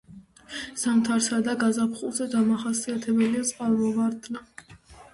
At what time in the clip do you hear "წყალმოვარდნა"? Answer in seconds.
3.55-4.47